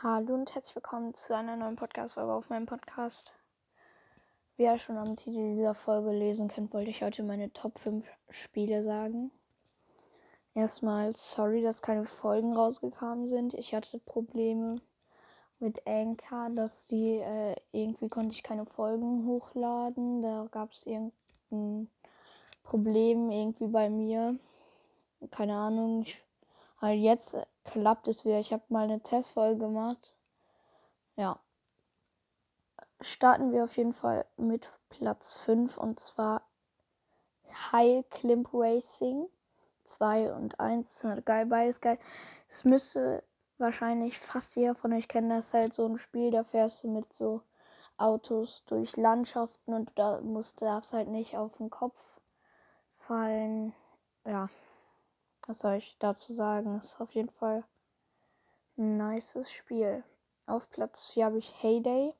Hallo 0.00 0.34
und 0.34 0.54
herzlich 0.54 0.76
willkommen 0.76 1.12
zu 1.12 1.34
einer 1.34 1.56
neuen 1.56 1.74
Podcast-Folge 1.74 2.32
auf 2.32 2.48
meinem 2.50 2.66
Podcast. 2.66 3.32
Wie 4.56 4.62
ihr 4.62 4.78
schon 4.78 4.96
am 4.96 5.16
Titel 5.16 5.48
dieser 5.48 5.74
Folge 5.74 6.12
lesen 6.12 6.46
könnt, 6.46 6.72
wollte 6.72 6.90
ich 6.90 7.02
heute 7.02 7.24
meine 7.24 7.52
Top 7.52 7.80
5 7.80 8.08
Spiele 8.30 8.84
sagen. 8.84 9.32
Erstmal 10.54 11.16
sorry, 11.16 11.62
dass 11.62 11.82
keine 11.82 12.04
Folgen 12.04 12.52
rausgekommen 12.52 13.26
sind. 13.26 13.54
Ich 13.54 13.74
hatte 13.74 13.98
Probleme 13.98 14.80
mit 15.58 15.84
Anchor, 15.84 16.50
dass 16.54 16.86
die 16.86 17.16
äh, 17.16 17.56
irgendwie 17.72 18.08
konnte 18.08 18.36
ich 18.36 18.44
keine 18.44 18.66
Folgen 18.66 19.26
hochladen. 19.26 20.22
Da 20.22 20.46
gab 20.52 20.70
es 20.74 20.86
irgendein 20.86 21.90
Problem 22.62 23.32
irgendwie 23.32 23.66
bei 23.66 23.90
mir. 23.90 24.38
Keine 25.32 25.56
Ahnung. 25.56 26.02
Ich, 26.02 26.22
halt 26.80 26.98
jetzt 26.98 27.36
klappt 27.64 28.08
es 28.08 28.24
wieder. 28.24 28.38
Ich 28.38 28.52
habe 28.52 28.62
mal 28.68 28.84
eine 28.84 29.00
Testfolge 29.00 29.58
gemacht. 29.58 30.14
Ja. 31.16 31.40
Starten 33.00 33.52
wir 33.52 33.64
auf 33.64 33.76
jeden 33.76 33.92
Fall 33.92 34.26
mit 34.36 34.72
Platz 34.88 35.36
5 35.36 35.76
und 35.76 36.00
zwar 36.00 36.42
High 37.72 38.08
Climb 38.10 38.48
Racing. 38.52 39.28
2 39.84 40.34
und 40.34 40.60
1. 40.60 41.06
Geil, 41.24 41.46
beides 41.46 41.80
geil. 41.80 41.98
Es 42.48 42.64
müsste 42.64 43.24
wahrscheinlich 43.56 44.18
fast 44.18 44.54
jeder 44.56 44.74
von 44.74 44.92
euch 44.92 45.08
kennen. 45.08 45.30
Das 45.30 45.48
ist 45.48 45.54
halt 45.54 45.72
so 45.72 45.86
ein 45.86 45.98
Spiel, 45.98 46.30
da 46.30 46.44
fährst 46.44 46.84
du 46.84 46.88
mit 46.88 47.12
so 47.12 47.42
Autos 47.96 48.64
durch 48.66 48.96
Landschaften 48.96 49.74
und 49.74 49.90
da 49.96 50.20
musst, 50.20 50.62
darfst 50.62 50.92
halt 50.92 51.08
nicht 51.08 51.36
auf 51.36 51.56
den 51.56 51.70
Kopf 51.70 52.20
fallen. 52.92 53.74
Ja, 54.24 54.48
was 55.48 55.60
soll 55.60 55.74
ich 55.74 55.96
dazu 55.98 56.32
sagen? 56.32 56.76
Ist 56.76 57.00
auf 57.00 57.10
jeden 57.12 57.30
Fall 57.30 57.64
ein 58.76 58.98
nices 58.98 59.50
Spiel. 59.50 60.04
Auf 60.46 60.70
Platz 60.70 61.10
4 61.10 61.24
habe 61.24 61.38
ich 61.38 61.62
Heyday. 61.62 62.14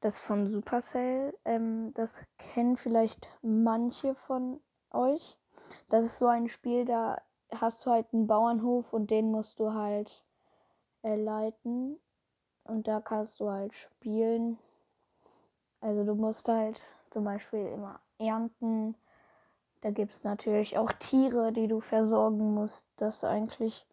Das 0.00 0.20
von 0.20 0.48
Supercell. 0.48 1.34
Ähm, 1.44 1.92
das 1.94 2.24
kennen 2.36 2.76
vielleicht 2.76 3.28
manche 3.42 4.14
von 4.14 4.60
euch. 4.90 5.38
Das 5.88 6.04
ist 6.04 6.18
so 6.18 6.26
ein 6.26 6.48
Spiel, 6.48 6.84
da 6.84 7.20
hast 7.52 7.84
du 7.84 7.90
halt 7.90 8.06
einen 8.12 8.26
Bauernhof 8.26 8.92
und 8.92 9.10
den 9.10 9.30
musst 9.30 9.58
du 9.58 9.72
halt 9.72 10.24
äh, 11.02 11.16
leiten. 11.16 11.98
Und 12.64 12.86
da 12.86 13.00
kannst 13.00 13.40
du 13.40 13.50
halt 13.50 13.72
spielen. 13.72 14.58
Also 15.80 16.04
du 16.04 16.14
musst 16.14 16.46
halt 16.46 16.82
zum 17.08 17.24
Beispiel 17.24 17.66
immer 17.68 18.00
ernten. 18.18 18.94
Da 19.80 19.90
gibt 19.90 20.12
es 20.12 20.24
natürlich 20.24 20.76
auch 20.76 20.92
Tiere, 20.92 21.52
die 21.52 21.68
du 21.68 21.80
versorgen 21.80 22.54
musst. 22.54 22.88
Das 22.96 23.18
ist 23.18 23.24
eigentlich 23.24 23.86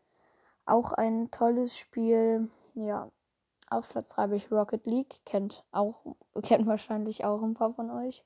auch 0.65 0.93
ein 0.93 1.29
tolles 1.31 1.77
Spiel. 1.77 2.49
Ja, 2.73 3.11
auf 3.69 3.89
Platz 3.89 4.09
3 4.09 4.21
habe 4.23 4.35
ich 4.35 4.51
Rocket 4.51 4.85
League. 4.87 5.21
Kennt 5.25 5.63
auch, 5.71 6.01
kennt 6.43 6.65
wahrscheinlich 6.65 7.23
auch 7.23 7.41
ein 7.41 7.53
paar 7.53 7.73
von 7.73 7.91
euch. 7.91 8.23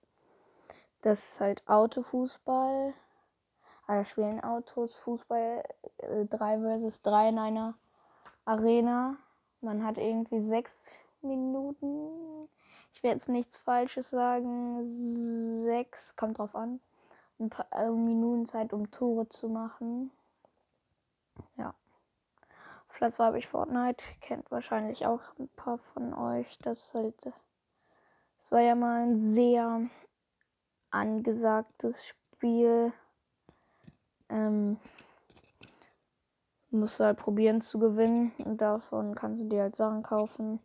Das 1.01 1.33
ist 1.33 1.41
halt 1.41 1.63
Autofußball. 1.67 2.93
Also 3.87 4.09
spielen 4.09 4.43
Autos 4.43 4.97
Fußball 4.97 5.63
äh, 5.97 6.25
3 6.25 6.59
versus 6.59 7.01
3 7.01 7.29
in 7.29 7.39
einer 7.39 7.73
Arena. 8.45 9.17
Man 9.61 9.83
hat 9.83 9.97
irgendwie 9.97 10.39
sechs 10.39 10.87
Minuten. 11.21 12.47
Ich 12.93 13.03
werde 13.03 13.17
jetzt 13.17 13.29
nichts 13.29 13.57
Falsches 13.57 14.11
sagen. 14.11 14.83
Sechs, 15.63 16.15
kommt 16.15 16.37
drauf 16.37 16.55
an. 16.55 16.79
Ein 17.39 17.49
paar 17.49 17.67
also 17.71 17.95
Minuten 17.95 18.45
Zeit, 18.45 18.73
um 18.73 18.91
Tore 18.91 19.29
zu 19.29 19.47
machen. 19.47 20.11
Ja. 21.55 21.73
Auf 22.87 22.95
Platz 22.95 23.15
2 23.15 23.25
habe 23.25 23.39
ich 23.39 23.47
Fortnite. 23.47 24.03
Kennt 24.19 24.51
wahrscheinlich 24.51 25.05
auch 25.05 25.21
ein 25.39 25.47
paar 25.55 25.77
von 25.77 26.13
euch. 26.13 26.57
Das 26.59 26.93
halt. 26.93 27.31
Es 28.37 28.51
war 28.51 28.61
ja 28.61 28.75
mal 28.75 29.03
ein 29.03 29.19
sehr 29.19 29.81
angesagtes 30.91 32.05
Spiel. 32.05 32.91
Ähm, 34.29 34.77
musst 36.71 36.99
du 36.99 37.05
halt 37.05 37.17
probieren 37.17 37.61
zu 37.61 37.79
gewinnen 37.79 38.31
und 38.45 38.61
davon 38.61 39.15
kannst 39.15 39.43
du 39.43 39.47
dir 39.47 39.63
halt 39.63 39.75
Sachen 39.75 40.03
kaufen. 40.03 40.59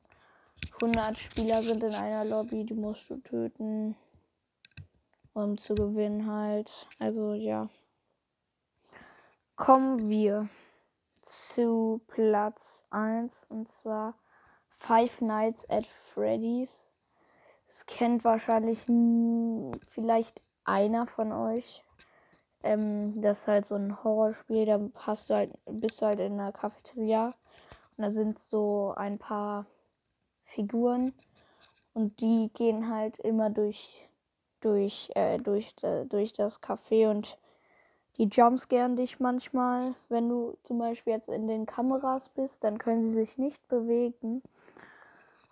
100 0.81 1.19
Spieler 1.19 1.63
sind 1.63 1.83
in 1.83 1.95
einer 1.95 2.25
Lobby, 2.25 2.65
die 2.65 2.75
musst 2.75 3.11
du 3.11 3.17
töten, 3.19 3.97
um 5.35 5.59
zu 5.59 5.75
gewinnen 5.75 6.27
halt. 6.27 6.89
Also 6.99 7.35
ja. 7.35 7.69
Kommen 9.57 10.09
wir 10.09 10.49
zu 11.23 12.01
Platz 12.09 12.85
1 12.91 13.45
und 13.51 13.69
zwar 13.69 14.15
Five 14.71 15.21
Nights 15.21 15.69
at 15.71 15.87
Freddy's. 15.87 16.93
Das 17.67 17.87
kennt 17.87 18.25
wahrscheinlich 18.25 18.85
vielleicht 19.83 20.43
einer 20.65 21.07
von 21.07 21.33
euch. 21.33 21.85
Ähm, 22.63 23.21
das 23.21 23.43
ist 23.43 23.49
halt 23.49 23.67
so 23.67 23.75
ein 23.75 24.03
Horrorspiel, 24.03 24.65
da 24.65 24.81
hast 24.95 25.29
du 25.29 25.35
halt, 25.35 25.53
bist 25.67 26.01
du 26.01 26.07
halt 26.07 26.19
in 26.21 26.35
einer 26.35 26.53
Cafeteria 26.53 27.35
und 27.97 28.05
da 28.05 28.11
sind 28.11 28.39
so 28.39 28.95
ein 28.97 29.19
paar 29.19 29.67
Figuren 30.45 31.13
und 31.93 32.21
die 32.21 32.51
gehen 32.55 32.89
halt 32.91 33.19
immer 33.19 33.51
durch, 33.51 34.09
durch, 34.65 35.11
äh, 35.15 35.39
durch, 35.39 35.75
durch 36.09 36.33
das 36.33 36.63
Café 36.63 37.11
und 37.11 37.39
die 38.17 38.29
jumpscaren 38.31 38.97
dich 38.97 39.21
manchmal. 39.21 39.95
Wenn 40.09 40.29
du 40.29 40.57
zum 40.63 40.79
Beispiel 40.79 41.13
jetzt 41.13 41.29
in 41.29 41.49
den 41.49 41.67
Kameras 41.67 42.29
bist, 42.29 42.65
dann 42.65 42.79
können 42.79 43.03
sie 43.03 43.11
sich 43.11 43.39
nicht 43.39 43.67
bewegen. 43.69 44.43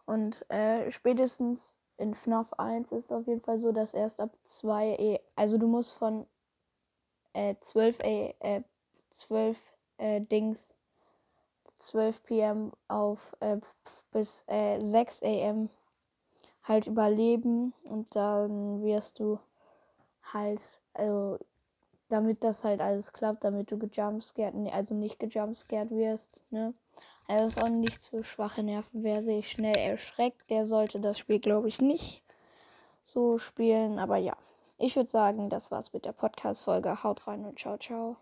Und 0.07 0.49
äh, 0.51 0.91
spätestens 0.91 1.77
in 1.97 2.15
FNAF 2.15 2.53
1 2.55 2.93
ist 2.93 3.05
es 3.07 3.13
auf 3.13 3.27
jeden 3.27 3.41
Fall 3.41 3.59
so, 3.59 3.73
dass 3.73 3.95
erst 3.95 4.21
ab 4.21 4.31
2, 4.45 4.97
e, 4.99 5.21
also 5.37 5.59
du 5.59 5.67
musst 5.67 5.95
von 5.95 6.27
äh, 7.33 7.55
12, 7.61 7.99
äh, 8.01 8.63
12 9.11 9.73
äh, 9.99 10.21
Dings 10.21 10.75
12 11.83 12.23
pm 12.23 12.73
auf 12.87 13.37
äh, 13.41 13.57
bis 14.13 14.45
äh, 14.47 14.81
6 14.81 15.23
am 15.23 15.69
halt 16.65 16.87
überleben 16.87 17.73
und 17.85 18.15
dann 18.15 18.83
wirst 18.83 19.19
du 19.19 19.39
halt, 20.33 20.61
also 20.95 21.39
damit 22.09 22.45
das 22.45 22.65
halt 22.65 22.81
alles 22.81 23.13
klappt, 23.13 23.45
damit 23.45 23.71
du 23.71 23.79
gejumpscared, 23.79 24.55
also 24.73 24.95
nicht 24.95 25.19
gejumpscared 25.19 25.91
wirst, 25.91 26.45
ne? 26.51 26.75
Also 27.29 27.61
ist 27.61 27.63
auch 27.63 27.69
nichts 27.69 28.09
für 28.09 28.25
schwache 28.25 28.63
Nerven. 28.63 29.03
Wer 29.03 29.23
sich 29.23 29.51
schnell 29.51 29.77
erschreckt, 29.77 30.51
der 30.51 30.67
sollte 30.67 31.01
das 31.01 31.19
Spiel, 31.19 31.39
glaube 31.39 31.69
ich, 31.69 31.81
nicht 31.81 32.23
so 33.03 33.39
spielen. 33.39 33.99
Aber 33.99 34.17
ja. 34.17 34.37
Ich 34.79 34.97
würde 34.97 35.09
sagen, 35.09 35.49
das 35.49 35.71
war's 35.71 35.93
mit 35.93 36.05
der 36.05 36.13
Podcast-Folge. 36.13 37.05
Haut 37.05 37.27
rein 37.29 37.45
und 37.45 37.59
ciao, 37.59 37.79
ciao. 37.79 38.17